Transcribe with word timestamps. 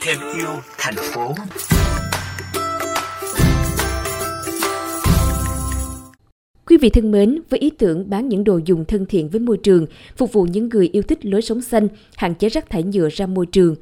thêm 0.00 0.18
yêu 0.36 0.48
thành 0.78 0.94
phố. 0.96 1.34
Quý 6.66 6.76
vị 6.76 6.88
thân 6.88 7.10
mến, 7.10 7.40
với 7.50 7.60
ý 7.60 7.70
tưởng 7.70 8.10
bán 8.10 8.28
những 8.28 8.44
đồ 8.44 8.60
dùng 8.64 8.84
thân 8.84 9.06
thiện 9.06 9.28
với 9.28 9.40
môi 9.40 9.56
trường, 9.56 9.86
phục 10.16 10.32
vụ 10.32 10.44
những 10.44 10.68
người 10.68 10.88
yêu 10.92 11.02
thích 11.02 11.24
lối 11.26 11.42
sống 11.42 11.60
xanh, 11.60 11.88
hạn 12.16 12.34
chế 12.34 12.48
rác 12.48 12.70
thải 12.70 12.82
nhựa 12.82 13.08
ra 13.08 13.26
môi 13.26 13.46
trường, 13.46 13.76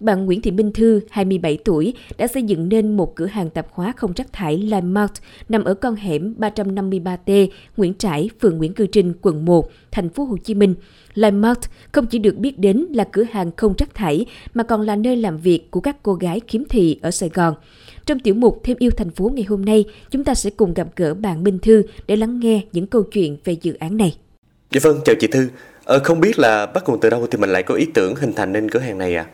bạn 0.00 0.26
Nguyễn 0.26 0.40
Thị 0.40 0.50
Minh 0.50 0.72
Thư, 0.72 1.00
27 1.10 1.58
tuổi, 1.64 1.94
đã 2.18 2.26
xây 2.26 2.42
dựng 2.42 2.68
nên 2.68 2.96
một 2.96 3.16
cửa 3.16 3.26
hàng 3.26 3.50
tạp 3.50 3.66
hóa 3.70 3.92
không 3.96 4.12
rác 4.16 4.32
thải 4.32 4.58
Landmark 4.58 5.12
nằm 5.48 5.64
ở 5.64 5.74
con 5.74 5.96
hẻm 5.96 6.34
353T, 6.38 7.48
Nguyễn 7.76 7.94
Trãi, 7.94 8.30
phường 8.40 8.58
Nguyễn 8.58 8.74
Cư 8.74 8.86
Trinh, 8.86 9.12
quận 9.22 9.44
1, 9.44 9.70
thành 9.90 10.08
phố 10.08 10.24
Hồ 10.24 10.36
Chí 10.44 10.54
Minh. 10.54 10.74
Landmark 11.14 11.60
không 11.92 12.06
chỉ 12.06 12.18
được 12.18 12.36
biết 12.36 12.58
đến 12.58 12.86
là 12.90 13.04
cửa 13.04 13.24
hàng 13.32 13.50
không 13.56 13.74
rác 13.78 13.94
thải 13.94 14.26
mà 14.54 14.62
còn 14.62 14.80
là 14.80 14.96
nơi 14.96 15.16
làm 15.16 15.38
việc 15.38 15.70
của 15.70 15.80
các 15.80 15.96
cô 16.02 16.14
gái 16.14 16.40
kiếm 16.40 16.64
thị 16.68 16.98
ở 17.02 17.10
Sài 17.10 17.28
Gòn. 17.28 17.54
Trong 18.06 18.20
tiểu 18.20 18.34
mục 18.34 18.60
Thêm 18.64 18.76
yêu 18.80 18.90
thành 18.90 19.10
phố 19.10 19.30
ngày 19.34 19.44
hôm 19.44 19.64
nay, 19.64 19.84
chúng 20.10 20.24
ta 20.24 20.34
sẽ 20.34 20.50
cùng 20.50 20.74
gặp 20.74 20.88
gỡ 20.96 21.14
bạn 21.14 21.44
Minh 21.44 21.58
Thư 21.58 21.82
để 22.06 22.16
lắng 22.16 22.40
nghe 22.40 22.60
những 22.72 22.86
câu 22.86 23.02
chuyện 23.02 23.36
về 23.44 23.56
dự 23.62 23.74
án 23.74 23.96
này. 23.96 24.16
Dạ 24.70 24.80
vâng, 24.82 25.00
chào 25.04 25.14
chị 25.20 25.26
Thư. 25.26 25.48
Ờ, 25.84 25.98
không 26.04 26.20
biết 26.20 26.38
là 26.38 26.66
bắt 26.66 26.88
nguồn 26.88 27.00
từ 27.00 27.10
đâu 27.10 27.26
thì 27.30 27.38
mình 27.38 27.50
lại 27.50 27.62
có 27.62 27.74
ý 27.74 27.86
tưởng 27.94 28.14
hình 28.14 28.32
thành 28.32 28.52
nên 28.52 28.70
cửa 28.70 28.80
hàng 28.80 28.98
này 28.98 29.14
à? 29.14 29.26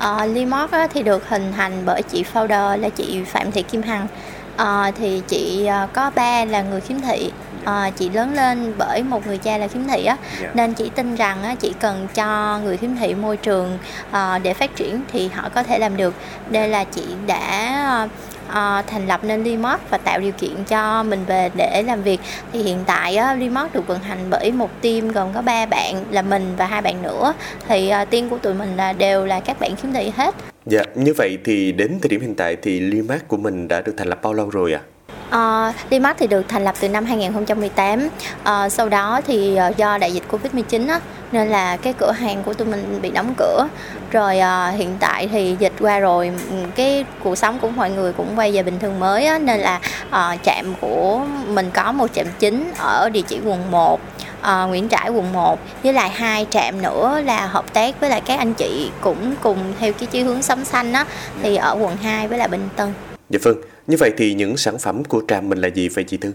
À, 0.00 0.24
uh, 0.24 0.34
Limot 0.34 0.70
thì 0.94 1.02
được 1.02 1.28
hình 1.28 1.52
thành 1.56 1.82
bởi 1.84 2.02
chị 2.02 2.24
founder 2.34 2.80
là 2.80 2.88
chị 2.88 3.24
Phạm 3.26 3.52
Thị 3.52 3.62
Kim 3.62 3.82
Hằng. 3.82 4.06
Uh, 4.54 4.94
thì 4.98 5.22
chị 5.28 5.68
uh, 5.84 5.92
có 5.92 6.10
ba 6.14 6.44
là 6.44 6.62
người 6.62 6.80
khiếm 6.80 7.00
thị 7.00 7.30
à, 7.64 7.90
chị 7.90 8.10
lớn 8.10 8.34
lên 8.34 8.74
bởi 8.78 9.02
một 9.02 9.26
người 9.26 9.38
cha 9.38 9.58
là 9.58 9.66
khiếm 9.66 9.84
thị 9.84 10.04
á 10.04 10.16
yeah. 10.16 10.40
Dạ. 10.40 10.50
nên 10.54 10.74
chị 10.74 10.90
tin 10.94 11.14
rằng 11.14 11.42
á, 11.42 11.54
chị 11.54 11.74
cần 11.80 12.08
cho 12.14 12.58
người 12.64 12.76
khiếm 12.76 12.96
thị 12.96 13.14
môi 13.14 13.36
trường 13.36 13.78
à, 14.10 14.38
để 14.38 14.54
phát 14.54 14.76
triển 14.76 15.00
thì 15.12 15.28
họ 15.28 15.48
có 15.48 15.62
thể 15.62 15.78
làm 15.78 15.96
được 15.96 16.14
đây 16.50 16.68
là 16.68 16.84
chị 16.84 17.02
đã 17.26 18.08
uh, 18.50 18.86
thành 18.86 19.06
lập 19.06 19.24
nên 19.24 19.44
Remote 19.44 19.82
và 19.90 19.98
tạo 19.98 20.20
điều 20.20 20.32
kiện 20.32 20.64
cho 20.68 21.02
mình 21.02 21.24
về 21.26 21.50
để 21.56 21.82
làm 21.86 22.02
việc 22.02 22.20
thì 22.52 22.62
hiện 22.62 22.78
tại 22.86 23.16
uh, 23.16 23.40
Remote 23.40 23.70
được 23.74 23.86
vận 23.86 24.00
hành 24.00 24.18
bởi 24.30 24.52
một 24.52 24.70
team 24.82 25.08
gồm 25.08 25.28
có 25.34 25.42
ba 25.42 25.66
bạn 25.66 26.04
là 26.10 26.22
mình 26.22 26.54
và 26.56 26.66
hai 26.66 26.82
bạn 26.82 27.02
nữa 27.02 27.34
thì 27.68 27.92
uh, 28.02 28.10
team 28.10 28.28
của 28.28 28.38
tụi 28.38 28.54
mình 28.54 28.76
là 28.76 28.92
đều 28.92 29.26
là 29.26 29.40
các 29.40 29.60
bạn 29.60 29.76
khiếm 29.76 29.92
thị 29.92 30.12
hết 30.16 30.34
Dạ, 30.66 30.82
như 30.94 31.14
vậy 31.14 31.38
thì 31.44 31.72
đến 31.72 31.98
thời 32.02 32.08
điểm 32.08 32.20
hiện 32.20 32.34
tại 32.34 32.56
thì 32.62 32.80
Limac 32.80 33.28
của 33.28 33.36
mình 33.36 33.68
đã 33.68 33.80
được 33.80 33.94
thành 33.96 34.08
lập 34.08 34.18
bao 34.22 34.34
lâu 34.34 34.50
rồi 34.50 34.72
ạ? 34.72 34.80
À? 34.84 34.99
Uh, 35.30 35.34
ờ, 35.34 35.72
Limac 35.90 36.16
thì 36.18 36.26
được 36.26 36.48
thành 36.48 36.64
lập 36.64 36.74
từ 36.80 36.88
năm 36.88 37.04
2018 37.04 38.08
uh, 38.42 38.72
sau 38.72 38.88
đó 38.88 39.20
thì 39.26 39.58
uh, 39.68 39.76
do 39.76 39.98
đại 39.98 40.12
dịch 40.12 40.22
Covid-19 40.30 40.88
á, 40.88 41.00
nên 41.32 41.48
là 41.48 41.76
cái 41.76 41.92
cửa 41.92 42.12
hàng 42.12 42.42
của 42.42 42.54
tụi 42.54 42.68
mình 42.68 42.98
bị 43.02 43.10
đóng 43.10 43.34
cửa. 43.36 43.68
Rồi 44.10 44.38
uh, 44.38 44.78
hiện 44.78 44.96
tại 45.00 45.28
thì 45.32 45.56
dịch 45.58 45.72
qua 45.80 45.98
rồi 45.98 46.32
cái 46.74 47.04
cuộc 47.24 47.38
sống 47.38 47.58
của 47.58 47.68
mọi 47.68 47.90
người 47.90 48.12
cũng 48.12 48.26
quay 48.36 48.52
về 48.52 48.62
bình 48.62 48.78
thường 48.78 49.00
mới 49.00 49.26
á, 49.26 49.38
nên 49.38 49.60
là 49.60 49.80
uh, 50.08 50.42
trạm 50.42 50.74
của 50.80 51.20
mình 51.46 51.70
có 51.74 51.92
một 51.92 52.06
trạm 52.12 52.26
chính 52.38 52.72
ở 52.78 53.08
địa 53.08 53.22
chỉ 53.22 53.40
quận 53.44 53.70
1 53.70 54.00
uh, 54.40 54.68
Nguyễn 54.68 54.88
Trãi 54.88 55.10
quận 55.10 55.32
1 55.32 55.58
với 55.82 55.92
lại 55.92 56.10
hai 56.10 56.46
trạm 56.50 56.82
nữa 56.82 57.20
là 57.24 57.46
hợp 57.46 57.74
tác 57.74 58.00
với 58.00 58.10
lại 58.10 58.20
các 58.20 58.38
anh 58.38 58.54
chị 58.54 58.90
cũng 59.00 59.34
cùng 59.42 59.58
theo 59.80 59.92
cái 59.92 60.06
chí 60.06 60.22
hướng 60.22 60.42
sống 60.42 60.64
xanh 60.64 60.92
á 60.92 61.04
thì 61.42 61.56
ở 61.56 61.76
quận 61.80 61.96
2 61.96 62.28
với 62.28 62.38
lại 62.38 62.48
Bình 62.48 62.68
Tân. 62.76 63.09
Dạ 63.30 63.38
vâng, 63.42 63.56
như 63.86 63.96
vậy 63.96 64.12
thì 64.16 64.34
những 64.34 64.56
sản 64.56 64.78
phẩm 64.78 65.04
của 65.04 65.22
trạm 65.28 65.48
mình 65.48 65.58
là 65.58 65.68
gì 65.68 65.88
vậy 65.88 66.04
chị 66.04 66.16
Thư? 66.16 66.32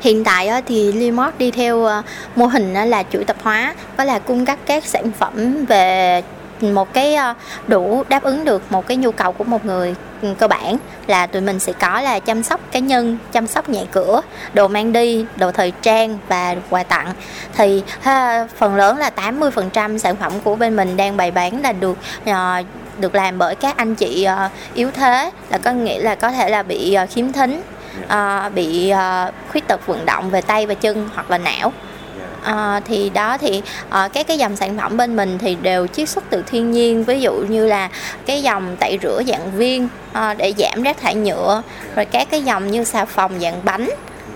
Hiện 0.00 0.24
tại 0.24 0.62
thì 0.66 0.92
Limot 0.92 1.38
đi 1.38 1.50
theo 1.50 1.84
ờ, 1.84 2.02
mô 2.36 2.46
hình 2.46 2.74
là 2.74 3.02
chuỗi 3.12 3.24
tập 3.24 3.36
hóa, 3.42 3.74
đó 3.96 4.04
là 4.04 4.18
cung 4.18 4.46
cấp 4.46 4.58
các 4.66 4.84
sản 4.84 5.12
phẩm 5.18 5.64
về 5.66 6.22
một 6.60 6.94
cái 6.94 7.14
ờ, 7.14 7.34
đủ 7.66 8.04
đáp 8.08 8.22
ứng 8.22 8.44
được 8.44 8.62
một 8.70 8.86
cái 8.86 8.96
nhu 8.96 9.12
cầu 9.12 9.32
của 9.32 9.44
một 9.44 9.64
người 9.64 9.94
ừ, 10.22 10.28
cơ 10.38 10.48
bản 10.48 10.76
là 11.06 11.26
tụi 11.26 11.42
mình 11.42 11.58
sẽ 11.58 11.72
có 11.72 12.00
là 12.00 12.18
chăm 12.18 12.42
sóc 12.42 12.60
cá 12.72 12.78
nhân, 12.78 13.18
chăm 13.32 13.46
sóc 13.46 13.68
nhà 13.68 13.80
cửa, 13.92 14.20
đồ 14.54 14.68
mang 14.68 14.92
đi, 14.92 15.26
đồ 15.36 15.52
thời 15.52 15.72
trang 15.82 16.18
và 16.28 16.56
quà 16.70 16.82
tặng. 16.82 17.12
Thì 17.56 17.82
ha, 18.00 18.46
phần 18.56 18.76
lớn 18.76 18.98
là 18.98 19.10
80% 19.16 19.98
sản 19.98 20.16
phẩm 20.16 20.32
của 20.44 20.56
bên 20.56 20.76
mình 20.76 20.96
đang 20.96 21.16
bày 21.16 21.30
bán 21.30 21.62
là 21.62 21.72
được 21.72 21.96
ờ, 22.24 22.62
được 22.98 23.14
làm 23.14 23.38
bởi 23.38 23.54
các 23.54 23.76
anh 23.76 23.94
chị 23.94 24.26
uh, 24.46 24.50
yếu 24.74 24.90
thế 24.90 25.30
là 25.50 25.58
có 25.58 25.72
nghĩa 25.72 25.98
là 25.98 26.14
có 26.14 26.30
thể 26.30 26.50
là 26.50 26.62
bị 26.62 26.96
uh, 27.02 27.10
khiếm 27.10 27.32
thính 27.32 27.62
uh, 28.04 28.54
bị 28.54 28.92
uh, 28.92 29.34
khuyết 29.50 29.68
tật 29.68 29.86
vận 29.86 30.06
động 30.06 30.30
về 30.30 30.40
tay 30.40 30.66
và 30.66 30.74
chân 30.74 31.08
hoặc 31.14 31.30
là 31.30 31.38
não. 31.38 31.72
À, 32.44 32.80
thì 32.84 33.10
đó 33.10 33.38
thì 33.38 33.62
à, 33.90 34.08
các 34.08 34.26
cái 34.26 34.38
dòng 34.38 34.56
sản 34.56 34.78
phẩm 34.78 34.96
bên 34.96 35.16
mình 35.16 35.38
thì 35.38 35.54
đều 35.62 35.86
chiết 35.86 36.08
xuất 36.08 36.24
từ 36.30 36.42
thiên 36.46 36.70
nhiên 36.70 37.04
ví 37.04 37.20
dụ 37.20 37.32
như 37.32 37.66
là 37.66 37.88
cái 38.26 38.42
dòng 38.42 38.76
tẩy 38.76 38.98
rửa 39.02 39.22
dạng 39.26 39.52
viên 39.52 39.88
à, 40.12 40.34
để 40.34 40.52
giảm 40.58 40.82
rác 40.82 41.00
thải 41.00 41.14
nhựa 41.14 41.62
rồi 41.96 42.04
các 42.04 42.28
cái 42.30 42.42
dòng 42.42 42.70
như 42.70 42.84
xà 42.84 43.04
phòng 43.04 43.40
dạng 43.40 43.60
bánh 43.64 43.90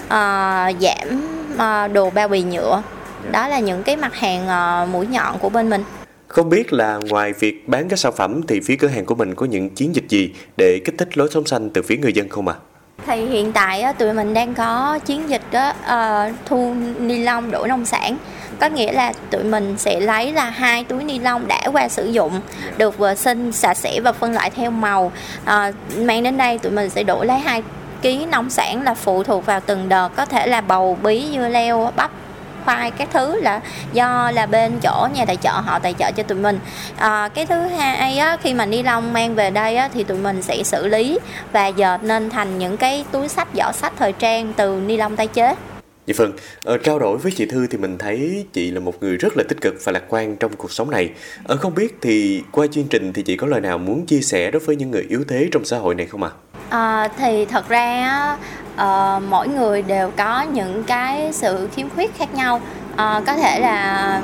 à, 0.09 0.73
giảm 0.81 1.29
à, 1.59 1.89
đồ 1.89 2.11
bao 2.11 2.29
bì 2.29 2.43
nhựa. 2.43 2.83
Đó 3.31 3.49
là 3.49 3.59
những 3.59 3.83
cái 3.83 3.97
mặt 3.97 4.15
hàng 4.15 4.49
à, 4.49 4.87
mũi 4.93 5.07
nhọn 5.07 5.39
của 5.39 5.49
bên 5.49 5.71
mình 5.71 5.85
không 6.29 6.49
biết 6.49 6.73
là 6.73 7.01
ngoài 7.09 7.33
việc 7.33 7.69
bán 7.69 7.89
các 7.89 7.99
sản 7.99 8.13
phẩm 8.17 8.41
thì 8.49 8.61
phía 8.61 8.77
cửa 8.77 8.89
hàng 8.89 9.05
của 9.05 9.15
mình 9.15 9.35
có 9.35 9.47
những 9.47 9.71
chiến 9.71 9.95
dịch 9.95 10.09
gì 10.09 10.33
để 10.57 10.81
kích 10.85 10.95
thích 10.99 11.19
lối 11.19 11.29
sống 11.31 11.47
xanh 11.47 11.71
từ 11.71 11.83
phía 11.83 11.97
người 11.97 12.13
dân 12.13 12.29
không 12.29 12.49
ạ? 12.49 12.55
À? 12.55 12.65
Thì 13.07 13.27
hiện 13.27 13.53
tại 13.53 13.81
á, 13.81 13.93
tụi 13.93 14.13
mình 14.13 14.35
đang 14.35 14.55
có 14.55 14.99
chiến 15.07 15.31
dịch 15.31 15.43
đó, 15.51 15.71
uh, 15.71 16.35
thu 16.47 16.75
ni 17.01 17.19
lông 17.19 17.51
đổi 17.51 17.69
nông 17.69 17.85
sản 17.85 18.19
có 18.61 18.69
nghĩa 18.69 18.93
là 18.93 19.13
tụi 19.31 19.45
mình 19.45 19.79
sẽ 19.79 20.01
lấy 20.01 20.33
là 20.33 20.51
hai 20.51 20.85
túi 20.85 21.05
ni 21.05 21.19
lông 21.19 21.49
đã 21.49 21.61
qua 21.73 21.89
sử 21.89 22.07
dụng 22.07 22.41
được 22.79 22.99
vệ 22.99 23.15
sinh 23.15 23.53
sạch 23.53 23.77
sẽ 23.77 24.01
và 24.01 24.13
phân 24.13 24.33
loại 24.33 24.51
theo 24.51 24.71
màu 24.71 25.13
à, 25.45 25.73
mang 25.97 26.23
đến 26.23 26.37
đây 26.37 26.59
tụi 26.59 26.73
mình 26.73 26.91
sẽ 26.91 27.03
đổi 27.03 27.27
lấy 27.27 27.39
hai 27.39 27.63
ký 28.03 28.27
nông 28.27 28.51
sản 28.51 28.83
là 28.83 28.95
phụ 28.95 29.23
thuộc 29.23 29.47
vào 29.47 29.61
từng 29.61 29.89
đợt 29.89 30.09
có 30.17 30.25
thể 30.25 30.47
là 30.47 30.61
bầu 30.61 30.99
bí 31.03 31.27
dưa 31.35 31.49
leo 31.49 31.93
bắp 31.97 32.11
khoai 32.69 32.91
các 32.91 33.09
thứ 33.13 33.41
là 33.41 33.61
do 33.93 34.31
là 34.35 34.47
bên 34.47 34.73
chỗ 34.83 35.09
nhà 35.15 35.25
tài 35.25 35.37
trợ 35.37 35.51
họ 35.51 35.79
tài 35.79 35.95
trợ 35.99 36.11
cho 36.13 36.23
tụi 36.23 36.39
mình 36.39 36.59
à, 36.97 37.29
cái 37.29 37.47
thứ 37.47 37.55
hai 37.55 38.19
á, 38.19 38.37
khi 38.43 38.55
mà 38.55 38.67
ni 38.67 38.83
lông 38.83 39.13
mang 39.13 39.35
về 39.35 39.51
đây 39.51 39.77
á, 39.77 39.89
thì 39.95 40.05
tụi 40.05 40.19
mình 40.19 40.43
sẽ 40.43 40.63
xử 40.63 40.87
lý 40.87 41.19
và 41.53 41.67
dệt 41.67 41.99
nên 42.03 42.31
thành 42.31 42.59
những 42.59 42.77
cái 42.77 43.05
túi 43.13 43.29
sách 43.29 43.49
giỏ 43.55 43.73
sách 43.73 43.93
thời 43.99 44.13
trang 44.13 44.53
từ 44.57 44.81
ni 44.87 44.97
lông 44.97 45.17
tái 45.17 45.27
chế 45.27 45.55
chị 46.07 46.13
phương 46.13 46.33
ờ, 46.65 46.79
trao 46.79 46.99
đổi 46.99 47.19
với 47.19 47.33
chị 47.33 47.47
Thư 47.47 47.67
thì 47.67 47.79
mình 47.79 47.99
thấy 47.99 48.47
chị 48.53 48.71
là 48.71 48.81
một 48.81 49.03
người 49.03 49.17
rất 49.17 49.37
là 49.37 49.45
tích 49.49 49.61
cực 49.61 49.75
và 49.85 49.93
lạc 49.93 50.03
quan 50.09 50.37
trong 50.37 50.57
cuộc 50.57 50.73
sống 50.73 50.91
này. 50.91 51.11
ở 51.45 51.57
không 51.57 51.75
biết 51.75 51.97
thì 52.03 52.43
qua 52.53 52.67
chương 52.67 52.89
trình 52.91 53.13
thì 53.13 53.23
chị 53.23 53.37
có 53.37 53.47
lời 53.47 53.61
nào 53.61 53.79
muốn 53.79 54.07
chia 54.07 54.21
sẻ 54.21 54.51
đối 54.51 54.61
với 54.61 54.77
những 54.77 54.91
người 54.91 55.07
yếu 55.09 55.25
thế 55.29 55.49
trong 55.53 55.65
xã 55.65 55.79
hội 55.79 55.95
này 55.95 56.07
không 56.07 56.23
ạ? 56.23 56.31
À? 56.33 56.48
À, 56.71 57.09
thì 57.17 57.45
thật 57.45 57.69
ra 57.69 58.37
uh, 58.75 59.23
mỗi 59.29 59.49
người 59.49 59.83
đều 59.83 60.11
có 60.17 60.43
những 60.43 60.85
cái 60.85 61.33
sự 61.33 61.69
khiếm 61.75 61.91
khuyết 61.91 62.19
khác 62.19 62.35
nhau. 62.35 62.61
Uh, 62.93 63.27
có 63.27 63.35
thể 63.35 63.61
là 63.61 64.21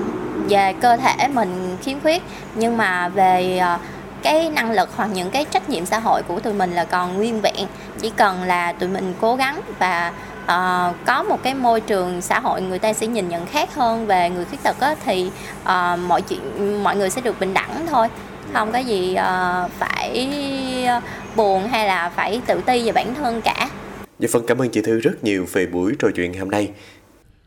về 0.48 0.74
cơ 0.80 0.96
thể 0.96 1.28
mình 1.28 1.76
khiếm 1.82 2.00
khuyết 2.00 2.22
nhưng 2.54 2.76
mà 2.76 3.08
về 3.08 3.60
uh, 3.74 3.80
cái 4.22 4.50
năng 4.50 4.70
lực 4.70 4.88
hoặc 4.96 5.08
những 5.12 5.30
cái 5.30 5.44
trách 5.44 5.68
nhiệm 5.68 5.86
xã 5.86 5.98
hội 5.98 6.22
của 6.22 6.40
tụi 6.40 6.52
mình 6.52 6.72
là 6.72 6.84
còn 6.84 7.16
nguyên 7.16 7.40
vẹn. 7.40 7.66
Chỉ 8.00 8.10
cần 8.16 8.42
là 8.42 8.72
tụi 8.72 8.88
mình 8.88 9.14
cố 9.20 9.36
gắng 9.36 9.60
và 9.78 10.12
uh, 10.42 10.96
có 11.06 11.22
một 11.22 11.42
cái 11.42 11.54
môi 11.54 11.80
trường 11.80 12.20
xã 12.20 12.40
hội 12.40 12.62
người 12.62 12.78
ta 12.78 12.92
sẽ 12.92 13.06
nhìn 13.06 13.28
nhận 13.28 13.46
khác 13.46 13.74
hơn 13.74 14.06
về 14.06 14.30
người 14.30 14.44
khuyết 14.44 14.62
tật 14.62 14.80
á, 14.80 14.94
thì 15.04 15.30
uh, 15.62 15.98
mọi 16.08 16.22
chuyện 16.22 16.84
mọi 16.84 16.96
người 16.96 17.10
sẽ 17.10 17.20
được 17.20 17.40
bình 17.40 17.54
đẳng 17.54 17.86
thôi 17.90 18.08
không 18.52 18.72
có 18.72 18.78
gì 18.78 19.16
uh, 19.18 19.70
phải 19.78 20.28
buồn 21.36 21.68
hay 21.68 21.86
là 21.86 22.08
phải 22.16 22.40
tự 22.46 22.60
ti 22.66 22.82
về 22.86 22.92
bản 22.92 23.14
thân 23.14 23.42
cả 23.42 23.68
Dạ 24.18 24.28
phân 24.32 24.46
cảm 24.46 24.62
ơn 24.62 24.68
chị 24.68 24.80
Thư 24.82 25.00
rất 25.00 25.24
nhiều 25.24 25.46
về 25.52 25.66
buổi 25.66 25.92
trò 25.98 26.08
chuyện 26.14 26.34
hôm 26.38 26.50
nay. 26.50 26.70